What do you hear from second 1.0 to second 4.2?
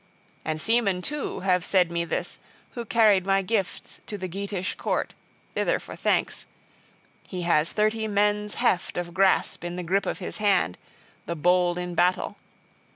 too, have said me this, who carried my gifts to